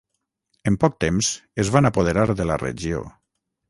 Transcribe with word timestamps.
En 0.71 0.77
poc 0.85 0.95
temps 1.05 1.31
es 1.67 1.71
van 1.79 1.91
apoderar 1.93 2.29
de 2.43 2.53
la 2.53 2.61
regió. 2.67 3.09